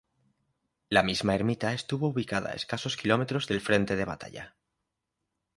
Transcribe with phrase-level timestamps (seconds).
[0.89, 4.55] La misma ermita estuvo ubicada a escasos kilómetros del frente de batalla.